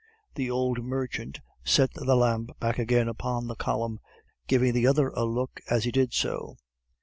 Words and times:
The 0.33 0.49
old 0.49 0.83
merchant 0.83 1.41
set 1.63 1.93
the 1.93 2.15
lamp 2.15 2.57
back 2.59 2.79
again 2.79 3.07
upon 3.07 3.45
the 3.45 3.53
column, 3.53 3.99
giving 4.47 4.73
the 4.73 4.87
other 4.87 5.09
a 5.09 5.25
look 5.25 5.59
as 5.69 5.83
he 5.83 5.91
did 5.91 6.11
so. 6.11 6.57